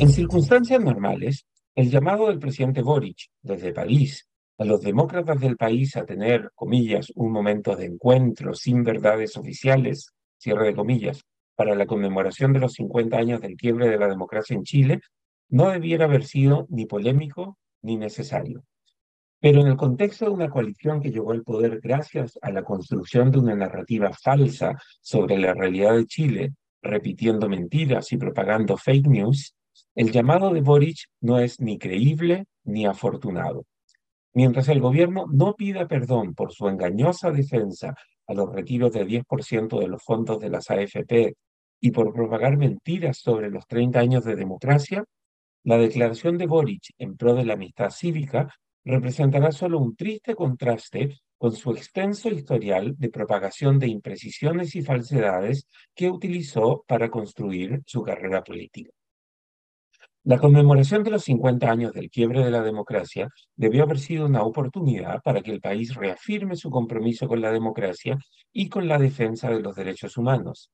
[0.00, 1.44] En circunstancias normales,
[1.74, 4.26] el llamado del presidente Boric desde París
[4.56, 10.14] a los demócratas del país a tener, comillas, un momento de encuentro sin verdades oficiales,
[10.38, 11.22] cierre de comillas,
[11.54, 15.00] para la conmemoración de los 50 años del quiebre de la democracia en Chile,
[15.50, 18.64] no debiera haber sido ni polémico ni necesario.
[19.38, 23.30] Pero en el contexto de una coalición que llegó al poder gracias a la construcción
[23.30, 29.54] de una narrativa falsa sobre la realidad de Chile, repitiendo mentiras y propagando fake news,
[29.94, 33.64] el llamado de Boric no es ni creíble ni afortunado.
[34.32, 37.94] Mientras el gobierno no pida perdón por su engañosa defensa
[38.26, 41.34] a los retiros de 10% de los fondos de las AFP
[41.80, 45.04] y por propagar mentiras sobre los 30 años de democracia,
[45.64, 48.48] la declaración de Boric en pro de la amistad cívica
[48.84, 55.66] representará solo un triste contraste con su extenso historial de propagación de imprecisiones y falsedades
[55.94, 58.90] que utilizó para construir su carrera política.
[60.22, 64.42] La conmemoración de los 50 años del quiebre de la democracia debió haber sido una
[64.42, 68.18] oportunidad para que el país reafirme su compromiso con la democracia
[68.52, 70.70] y con la defensa de los derechos humanos.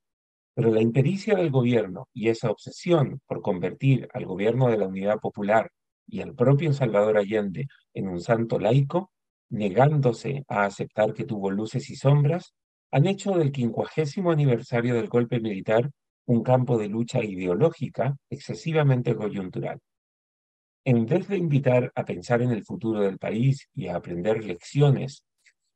[0.53, 5.21] Pero la impericia del gobierno y esa obsesión por convertir al gobierno de la Unidad
[5.21, 5.71] Popular
[6.09, 9.13] y al propio Salvador Allende en un santo laico,
[9.49, 12.53] negándose a aceptar que tuvo luces y sombras,
[12.91, 15.89] han hecho del quincuagésimo aniversario del golpe militar
[16.27, 19.81] un campo de lucha ideológica excesivamente coyuntural.
[20.85, 25.25] En vez de invitar a pensar en el futuro del país y a aprender lecciones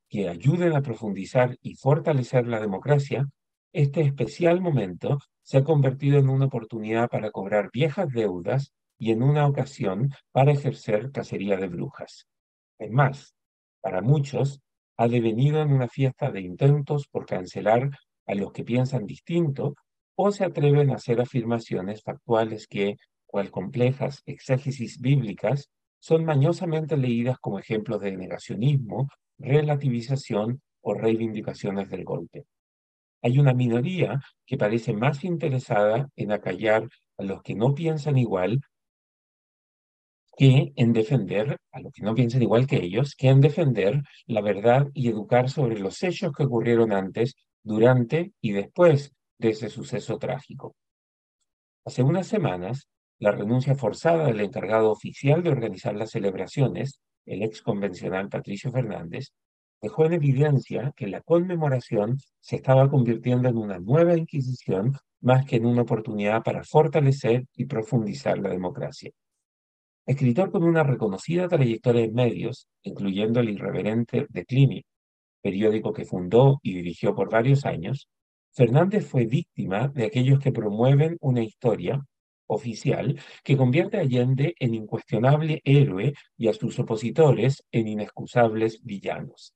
[0.08, 3.26] que ayuden a profundizar y fortalecer la democracia,
[3.72, 9.22] este especial momento se ha convertido en una oportunidad para cobrar viejas deudas y en
[9.22, 12.26] una ocasión para ejercer cacería de brujas.
[12.78, 13.34] Es más,
[13.80, 14.60] para muchos,
[14.96, 17.90] ha devenido en una fiesta de intentos por cancelar
[18.26, 19.74] a los que piensan distinto
[20.22, 27.38] o se atreven a hacer afirmaciones factuales que, cual complejas exégesis bíblicas, son mañosamente leídas
[27.38, 32.44] como ejemplos de negacionismo, relativización o reivindicaciones del golpe.
[33.22, 36.86] Hay una minoría que parece más interesada en acallar
[37.16, 38.60] a los que no piensan igual
[40.36, 44.42] que en defender a los que no piensan igual que ellos, que en defender la
[44.42, 50.18] verdad y educar sobre los hechos que ocurrieron antes, durante y después de ese suceso
[50.18, 50.74] trágico.
[51.84, 57.62] Hace unas semanas, la renuncia forzada del encargado oficial de organizar las celebraciones, el ex
[57.62, 59.32] convencional Patricio Fernández,
[59.80, 65.56] dejó en evidencia que la conmemoración se estaba convirtiendo en una nueva Inquisición más que
[65.56, 69.10] en una oportunidad para fortalecer y profundizar la democracia.
[70.06, 74.44] Escritor con una reconocida trayectoria en medios, incluyendo el irreverente The
[75.42, 78.08] periódico que fundó y dirigió por varios años,
[78.52, 82.04] Fernández fue víctima de aquellos que promueven una historia
[82.46, 89.54] oficial que convierte a Allende en incuestionable héroe y a sus opositores en inexcusables villanos.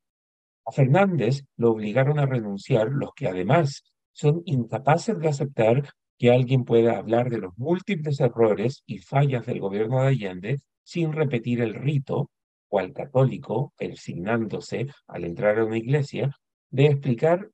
[0.64, 3.82] A Fernández lo obligaron a renunciar los que además
[4.12, 5.88] son incapaces de aceptar
[6.18, 11.12] que alguien pueda hablar de los múltiples errores y fallas del gobierno de Allende sin
[11.12, 12.30] repetir el rito,
[12.68, 16.36] o al católico, persignándose al entrar a una iglesia,
[16.70, 17.50] de explicar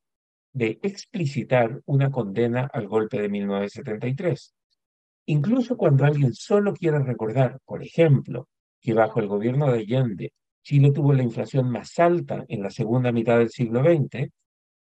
[0.52, 4.54] de explicitar una condena al golpe de 1973.
[5.26, 8.48] Incluso cuando alguien solo quiere recordar, por ejemplo,
[8.80, 13.12] que bajo el gobierno de Allende Chile tuvo la inflación más alta en la segunda
[13.12, 14.30] mitad del siglo XX,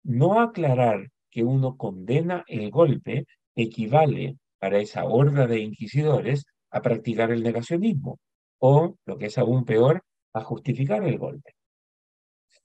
[0.03, 3.25] no aclarar que uno condena el golpe
[3.55, 8.19] equivale para esa horda de inquisidores a practicar el negacionismo
[8.59, 11.51] o, lo que es aún peor, a justificar el golpe.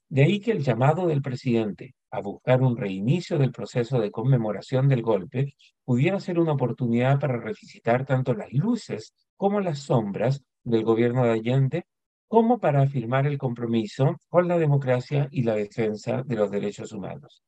[0.09, 4.87] De ahí que el llamado del presidente a buscar un reinicio del proceso de conmemoración
[4.87, 5.55] del golpe
[5.85, 11.31] pudiera ser una oportunidad para revisitar tanto las luces como las sombras del gobierno de
[11.31, 11.85] Allende,
[12.27, 17.43] como para afirmar el compromiso con la democracia y la defensa de los derechos humanos.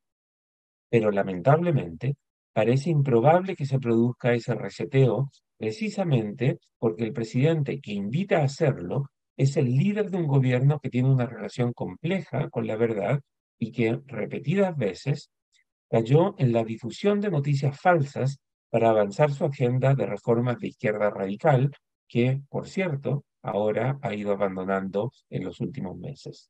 [0.89, 2.15] Pero lamentablemente,
[2.53, 9.09] parece improbable que se produzca ese reseteo precisamente porque el presidente que invita a hacerlo
[9.37, 13.19] es el líder de un gobierno que tiene una relación compleja con la verdad
[13.63, 15.31] y que repetidas veces
[15.89, 18.39] cayó en la difusión de noticias falsas
[18.69, 21.71] para avanzar su agenda de reformas de izquierda radical,
[22.07, 26.49] que, por cierto, ahora ha ido abandonando en los últimos meses.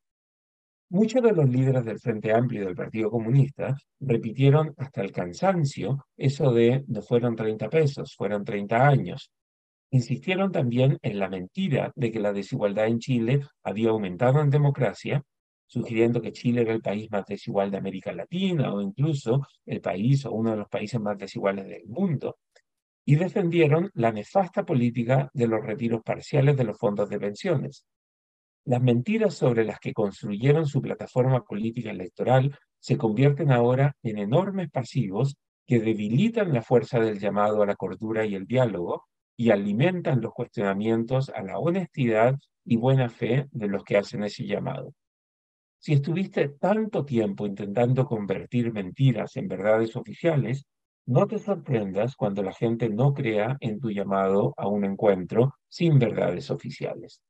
[0.89, 6.51] Muchos de los líderes del Frente Amplio del Partido Comunista repitieron hasta el cansancio eso
[6.51, 9.31] de no fueron 30 pesos, fueron 30 años.
[9.91, 15.23] Insistieron también en la mentira de que la desigualdad en Chile había aumentado en democracia
[15.73, 20.23] sugiriendo que Chile era el país más desigual de América Latina o incluso el país
[20.25, 22.37] o uno de los países más desiguales del mundo.
[23.05, 27.85] y defendieron la nefasta política de los retiros parciales de los fondos de pensiones.
[28.63, 34.69] Las mentiras sobre las que construyeron su plataforma política electoral se convierten ahora en enormes
[34.71, 35.35] pasivos
[35.67, 39.03] que debilitan la fuerza del llamado a la cordura y el diálogo
[39.35, 44.45] y alimentan los cuestionamientos a la honestidad y buena fe de los que hacen ese
[44.45, 44.93] llamado.
[45.83, 50.65] Si estuviste tanto tiempo intentando convertir mentiras en verdades oficiales,
[51.07, 55.99] no te sorprendas cuando la gente no crea en tu llamado a un encuentro sin
[55.99, 57.21] verdades oficiales.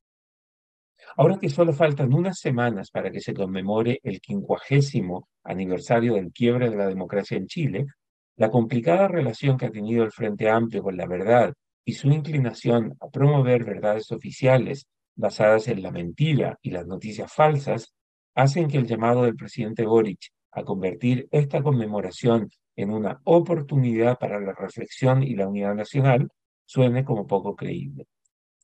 [1.18, 6.70] Ahora que solo faltan unas semanas para que se conmemore el quincuagésimo aniversario del quiebre
[6.70, 7.88] de la democracia en Chile,
[8.36, 12.96] la complicada relación que ha tenido el Frente Amplio con la verdad y su inclinación
[13.02, 14.86] a promover verdades oficiales
[15.16, 17.96] basadas en la mentira y las noticias falsas
[18.36, 24.40] hacen que el llamado del presidente Boric a convertir esta conmemoración en una oportunidad para
[24.40, 26.30] la reflexión y la unidad nacional
[26.66, 28.08] suene como poco creíble.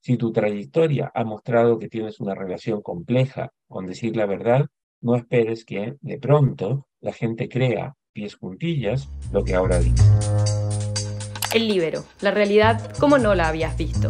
[0.01, 4.65] Si tu trayectoria ha mostrado que tienes una relación compleja con decir la verdad,
[5.01, 10.05] no esperes que, de pronto, la gente crea, pies juntillas, lo que ahora dices.
[11.53, 14.09] El libero, la realidad como no la habías visto.